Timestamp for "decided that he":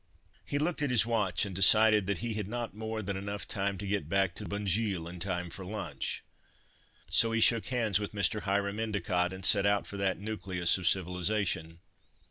1.55-2.33